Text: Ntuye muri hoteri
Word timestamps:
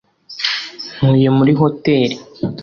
Ntuye 0.95 1.27
muri 1.37 1.51
hoteri 1.59 2.15